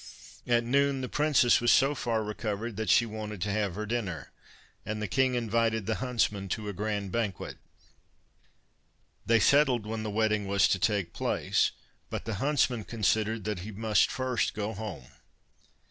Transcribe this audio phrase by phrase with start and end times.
[0.47, 4.31] At noon the princess was so far recovered, that she wanted to have her dinner,
[4.83, 7.59] and the king invited the huntsman to a grand banquet.
[9.27, 11.71] They settled when the wedding was to take place,
[12.09, 15.05] but the huntsman considered that he must first go home.